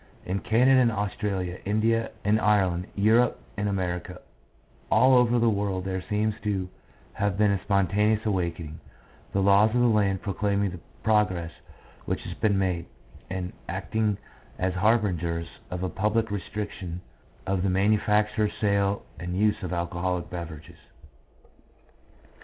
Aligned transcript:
In 0.25 0.39
Canada 0.39 0.81
and 0.81 0.91
Australia, 0.91 1.59
India 1.63 2.09
and 2.25 2.41
Ireland, 2.41 2.87
Europe 2.95 3.39
and 3.55 3.69
America, 3.69 4.19
all 4.89 5.13
over 5.13 5.37
the 5.37 5.47
world 5.51 5.85
there 5.85 6.01
seems 6.09 6.33
to 6.43 6.69
have 7.13 7.37
been 7.37 7.51
a 7.51 7.61
spontaneous 7.61 8.25
awakening, 8.25 8.79
the 9.31 9.41
laws 9.43 9.75
of 9.75 9.79
the 9.79 9.85
land 9.85 10.23
proclaiming 10.23 10.71
the 10.71 10.79
progress 11.03 11.51
which 12.05 12.23
has 12.23 12.33
been 12.33 12.57
made, 12.57 12.87
and 13.29 13.53
acting 13.69 14.17
as 14.57 14.73
harbingers 14.73 15.47
of 15.69 15.83
a 15.83 15.87
public 15.89 16.31
restriction 16.31 17.01
of 17.45 17.61
the 17.61 17.69
manufacture, 17.69 18.49
sale, 18.59 19.05
and 19.19 19.37
use 19.37 19.61
of 19.61 19.71
alcoholic 19.71 20.31
beverages. 20.31 20.79